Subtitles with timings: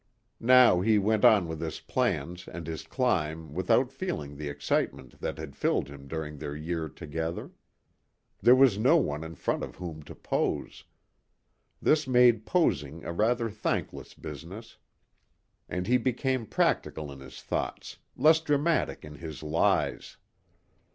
[0.39, 5.37] Now he went on with his plans and his climb without feeling the excitement that
[5.37, 7.51] had filled him during their year together.
[8.39, 10.85] There was no one in front of whom to pose.
[11.79, 14.79] This made posing a rather thankless business.
[15.69, 20.17] And he became practical in his thoughts, less dramatic in his lies.